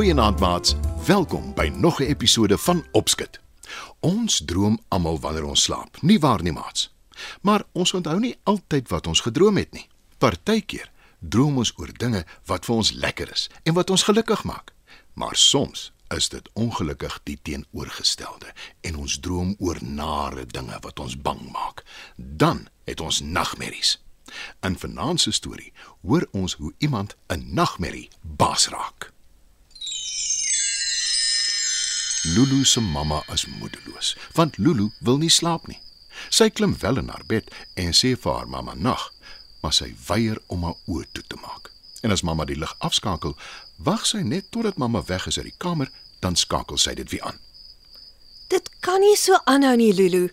[0.00, 0.74] Goeienaand maats,
[1.06, 3.40] welkom by nog 'n episode van Opskit.
[4.00, 6.99] Ons droom almal wanneer ons slaap, nie waar nie maats?
[7.42, 9.88] Maar ons onthou nie altyd wat ons gedroom het nie.
[10.18, 14.72] Partykeer droom ons oor dinge wat vir ons lekker is en wat ons gelukkig maak.
[15.14, 21.16] Maar soms is dit ongelukkig die teenoorgestelde en ons droom oor nare dinge wat ons
[21.20, 21.84] bang maak.
[22.16, 23.98] Dan het ons nagmerries.
[24.66, 29.12] In vanaand se storie hoor ons hoe iemand 'n nagmerrie baas raak.
[32.22, 35.80] Lulu se mamma is moedeloos, want Lulu wil nie slaap nie.
[36.28, 39.12] Sy klim wel in haar bed en sê vir haar mamma nag,
[39.62, 41.70] maar sy weier om haar oë toe te maak.
[42.02, 43.36] En as mamma die lig afskakel,
[43.76, 45.90] wag sy net totdat mamma weg is uit die kamer,
[46.20, 47.40] dan skakel sy dit weer aan.
[48.48, 50.28] Dit kan nie so aanhou nie, Lulu.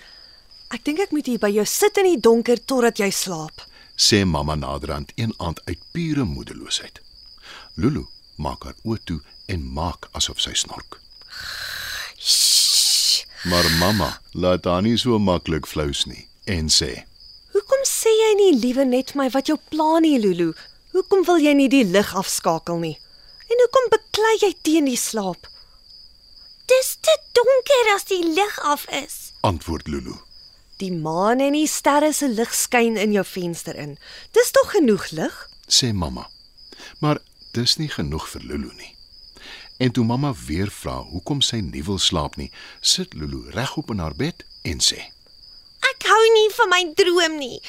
[0.73, 3.63] Ek dink ek moet hier by jou sit in die donker totdat jy slaap.
[3.97, 6.99] Sê mamma naderhand een aand uit pure moedeloosheid.
[7.75, 8.05] Lulu
[8.37, 10.99] maak haar oë toe en maak asof sy snork.
[13.47, 16.89] Maar mamma laat haar nie so maklik flous nie en sê:
[17.55, 20.49] Hoekom sê jy nie liewe net vir my wat jou plan nie, Lulu?
[20.91, 22.97] Hoekom wil jy nie die lig afskakel nie?
[23.47, 25.47] En hoekom beklei jy teen die slaap?
[26.67, 29.15] Dis te donker as die lig af is.
[29.47, 30.17] Antwoord Lulu.
[30.83, 33.95] Die maan en die sterre se lig skyn in jou venster in.
[34.35, 35.39] Dis tog genoeg lig?
[35.71, 36.27] Sê mamma.
[36.99, 37.23] Maar
[37.55, 38.96] dis nie genoeg vir Lulu nie.
[39.77, 42.49] En toe mamma weer vra hoekom sy nie wil slaap nie,
[42.81, 44.97] sit Lulu regop in haar bed en sê:
[45.91, 47.59] Ek hou nie van my droom nie.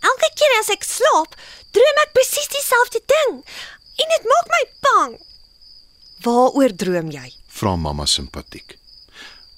[0.00, 1.36] Elke keer as ek slaap,
[1.76, 3.40] droom ek presies dieselfde ding
[3.98, 5.14] en dit maak my bang.
[6.24, 7.28] Waaroor droom jy?
[7.58, 8.76] Vra mamma simpatiek.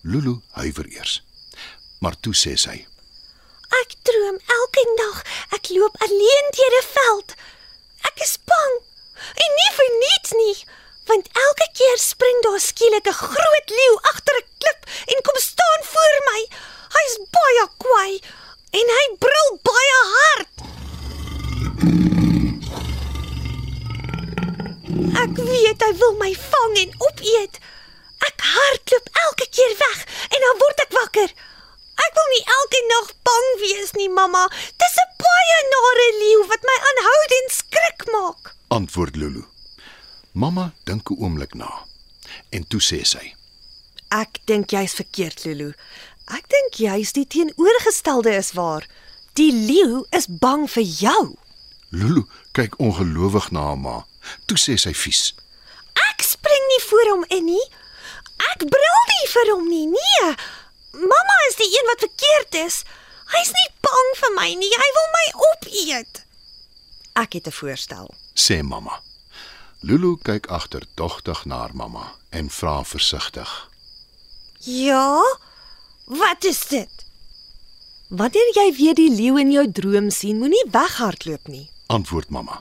[0.03, 1.20] Lulu huiwer eers.
[2.00, 2.76] Maar toe sê sy:
[3.84, 5.22] Ek droom elke nag
[5.60, 7.37] ek loop alleen deur 'n veld.
[8.10, 8.75] Ek is bang
[9.44, 10.56] en nie vir niets nie,
[11.10, 14.82] want elke keer spring daar skielik 'n groot leeu agter 'n klip
[15.12, 16.41] en kom staan voor my.
[16.97, 18.15] Hy's baie kwaai
[18.78, 20.53] en hy brul baie hard.
[25.25, 27.54] Ek weet hy wil my vang en opeet.
[28.28, 29.99] Ek hardloop elke keer weg
[30.34, 31.31] en dan word ek wakker.
[32.06, 34.44] Ek wil nie elke nag bang wees nie, mamma.
[34.82, 38.54] Dis 'n baie nare leeu wat my aanhoudend skrik maak.
[38.69, 39.44] Antwoord Lulu.
[40.33, 41.87] Mamma dink 'n oomblik na.
[42.51, 43.35] En toe sê sy:
[44.09, 45.73] Ek dink jy's verkeerd, Lulu.
[46.27, 48.87] Ek dink jy's die teenoorgestelde is waar.
[49.33, 51.37] Die leeu is bang vir jou.
[51.91, 53.97] Lulu kyk ongelowig na haar ma.
[54.47, 55.35] Toe sê sy vies:
[56.11, 57.67] Ek spring nie voor hom in nie.
[58.53, 59.87] Ek brul nie vir hom nie.
[59.87, 60.33] Nee.
[60.93, 62.83] Mamma is die een wat verkeerd is.
[63.35, 64.73] Hy's nie bang vir my nie.
[64.75, 66.25] Hy wil my opeet.
[67.15, 68.15] Ek het 'n voorstel.
[68.35, 69.03] sê mamma.
[69.81, 73.69] Lulu kyk agterdogtig na haar mamma en vra versigtig:
[74.59, 75.23] Ja?
[76.05, 77.07] Wat is dit?
[78.09, 81.71] Wanneer jy weer die leeu in jou droom sien, moenie weghardloop nie.
[81.87, 82.61] Antwoord mamma.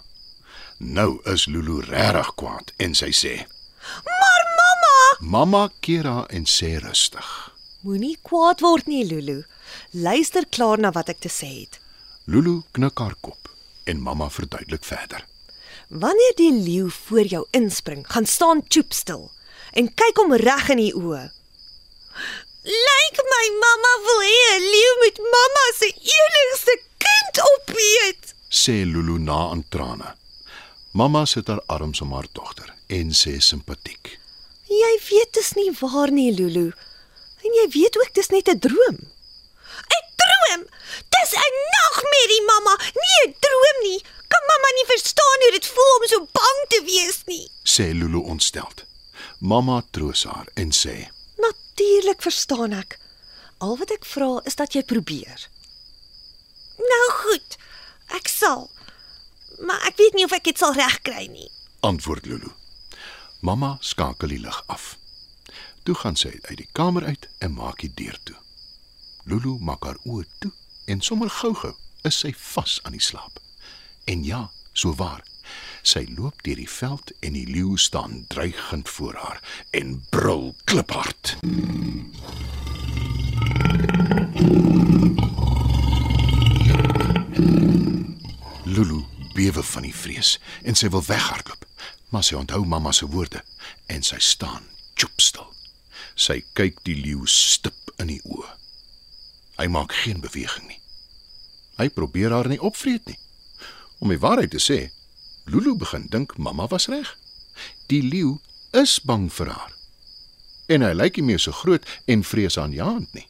[0.77, 3.35] Nou is Lulu regtig kwaad en sy sê:
[4.05, 7.51] Maar mamma, "Mamma keer haar en sê rustig."
[7.81, 9.43] Moenie kwaad word nie, Lulu.
[9.91, 11.79] Luister klaar na wat ek te sê het.
[12.25, 13.49] Lulu knik haar kop
[13.83, 15.25] en mamma verduidelik verder.
[15.89, 19.31] Wanneer die leeu voor jou inspring, gaan staan choop stil
[19.73, 21.23] en kyk hom reg in die oë.
[22.69, 28.33] lyk my mamma wil hê 'n leeu moet mamma se enigste kind opeet.
[28.49, 30.13] sê Lulu na aan trane.
[30.91, 34.19] Mamma sit haar arms om haar dogter en sê simpatiek:
[34.67, 36.71] Jy weet dit is nie waar nie, Lulu.
[37.43, 38.97] En jy weet ook dis net 'n droom.
[39.97, 40.61] 'n Droom.
[41.09, 44.01] Dis 'n nagmerrie, mamma, nie 'n droom nie.
[44.33, 47.45] Kan mamma nie verstaan hoe dit voel om so bang te wees nie?
[47.63, 48.85] sê Lulu ontsteld.
[49.39, 50.95] Mamma troos haar en sê:
[51.37, 52.99] Natuurlik verstaan ek.
[53.59, 55.47] Al wat ek vra is dat jy probeer.
[56.79, 57.57] Nou goed.
[58.15, 58.69] Ek sal.
[59.59, 61.49] Maar ek weet nie of ek dit sal regkry nie.
[61.83, 62.51] Antwoord Lulu.
[63.43, 64.95] Mamma skakel die lig af.
[65.83, 68.35] Toe gaan sy uit die kamer uit en maak die deur toe.
[69.27, 70.51] Lulu maak haar oë toe
[70.87, 71.75] en sommer gou-gou
[72.07, 73.39] is sy vas aan die slaap.
[74.03, 75.23] En ja, so waar.
[75.81, 81.37] Sy loop deur die veld en die leeu staan dreigend voor haar en brul kliphard.
[88.63, 89.03] Lulu
[89.33, 91.65] bewe van die vrees en sy wil weghardloop,
[92.09, 93.41] maar sy onthou mamma se woorde
[93.87, 94.67] en sy staan
[94.99, 95.47] choopstil.
[96.19, 98.51] Sy kyk die leeu stip in die oë.
[99.59, 100.79] Hy maak geen beweging nie.
[101.79, 103.19] Hy probeer haar nie opvreet nie.
[103.99, 104.79] Om die waarheid te sê,
[105.49, 107.17] Lulu begin dink mamma was reg.
[107.87, 108.37] Die leeu
[108.71, 109.73] is bang vir haar.
[110.69, 113.27] En hy lyk nie meer so groot en vreesaanjaend nie.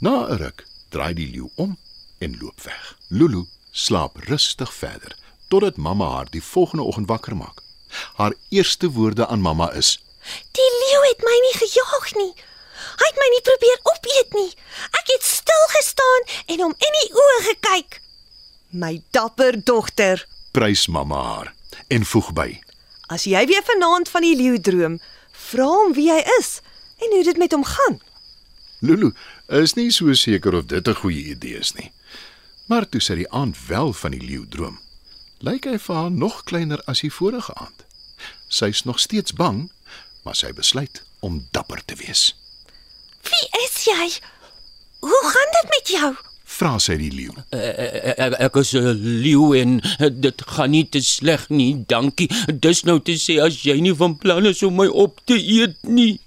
[0.00, 1.78] Na 'n ruk draai die leeu om
[2.18, 2.96] en loop weg.
[3.08, 5.16] Lulu slaap rustig verder
[5.48, 7.62] totdat mamma haar die volgende oggend wakker maak.
[8.14, 10.00] Haar eerste woorde aan mamma is:
[10.52, 12.32] Die leeu het my nie gejaag nie.
[13.00, 14.50] Hy het my nie probeer opeet nie.
[15.00, 18.00] Ek het stil gestaan en hom in die oë gekyk.
[18.76, 21.54] My dapper dogter, Prys mamma haar
[21.88, 22.50] en voeg by:
[23.08, 24.98] as jy weer vanaand van die leeu droom,
[25.48, 26.58] vra hom wie hy is
[27.00, 27.96] en hoe dit met hom gaan.
[28.84, 29.14] Lulu
[29.62, 31.92] is nie so seker of dit 'n goeie idee is nie.
[32.68, 34.78] Maar toe sy die aand wel van die leeu droom,
[35.40, 37.84] lyk hy vir haar nog kleiner as die vorige aand.
[38.48, 39.70] Sy's nog steeds bang,
[40.24, 42.36] maar sy besluit om dapper te wees.
[43.22, 44.20] Wie is jy?
[45.00, 46.16] Hoe gaan dit met jou?
[46.56, 47.34] Vra sy die leeu.
[47.52, 52.30] Ek, ek is 'n leeu en eh, dit gaan nie te sleg nie, dankie.
[52.48, 55.76] Dis nou te sê as jy nie van plan is om my op te eet
[55.82, 56.20] nie.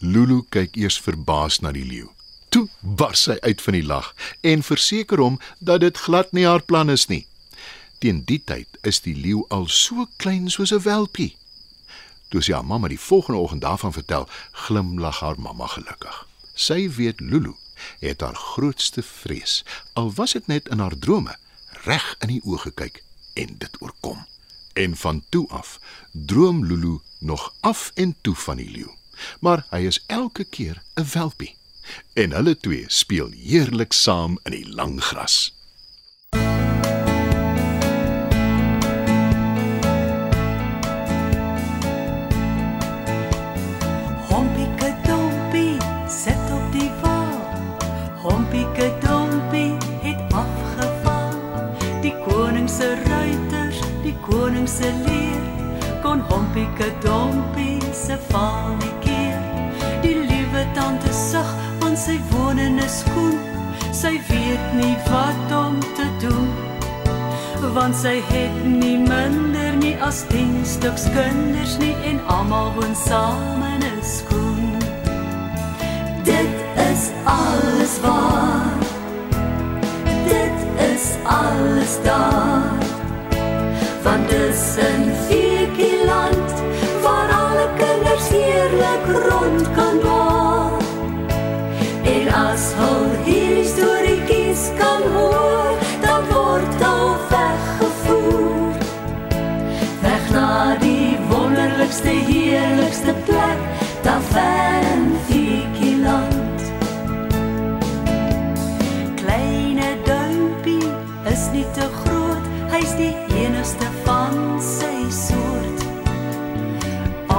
[0.00, 2.10] Lulu kyk eers verbaas na die leeu.
[2.50, 6.62] Toe bars sy uit van die lag en verseker hom dat dit glad nie haar
[6.62, 7.24] plan is nie.
[8.00, 11.36] Teen die tyd is die leeu al so klein soos 'n welpie.
[12.28, 16.26] Toe sy haar mamma die volgende oggend daarvan vertel, glimlag haar mamma gelukkig.
[16.54, 17.54] Sy weet Lulu
[17.98, 21.36] het haar grootste vrees, al was dit net in haar drome,
[21.84, 23.02] reg in die oë gekyk
[23.34, 24.26] en dit oorkom.
[24.72, 25.78] En van toe af
[26.12, 28.90] droom Lulu nog af en toe van die leeu.
[29.40, 31.56] Maar hy is elke keer 'n welpie.
[32.12, 35.54] En hulle twee speel heerlik saam in die lang gras.
[44.28, 44.89] Hompieke
[54.70, 55.42] se leer
[56.02, 59.38] kon Hompieke dompie se val nie keer.
[60.02, 61.50] Die liewe tante sug
[61.80, 63.38] want sy woon in 'n skoen.
[63.92, 66.50] Sy weet nie wat om te doen
[67.74, 73.62] want sy het nie minder nie as 10 stuks kinders nie en almal woon saam
[73.62, 74.78] in 'n skoen.
[76.24, 76.56] Dit
[76.90, 78.74] is alles waar.
[80.24, 80.58] Dit
[80.92, 82.79] is alles daar.
[84.10, 86.50] Want dis 'n feekie land
[87.02, 90.70] waar alle kinders heerlik rond kan dwaal.
[92.14, 95.70] En as hul hierdie storieetjies kan hoor,
[96.04, 98.74] dan word al weggevoer.
[100.02, 103.39] Weg na die wonderlikste, heerlikste plek,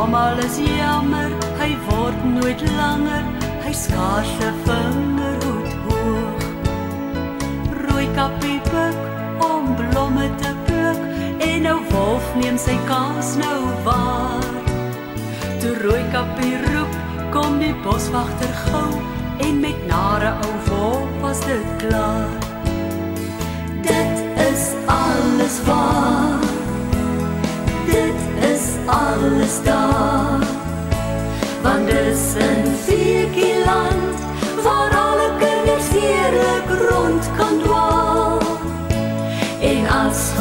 [0.02, 3.26] Almal is jammer, hy word nooit langer,
[3.62, 6.46] hy skaars 'n vingerhoed hoog.
[7.84, 8.98] Rooi kappie buk
[9.50, 11.02] om blomme te pluk
[11.50, 14.50] en nou wolf neem sy kans nou waar.
[15.62, 16.98] Toe rooi kappie roep,
[17.38, 18.92] kom die boswagter gou
[19.46, 22.34] en met nare ou wolf was dit klaar.
[23.86, 24.18] Dit
[24.50, 24.66] is
[24.98, 26.42] alles waar.
[27.86, 28.20] Dit
[28.52, 29.91] is alles daar.
[32.32, 34.20] Dis 'n feekie land
[34.64, 38.40] waar alle kinders heerlik rond kan dwaal.
[39.60, 40.32] En as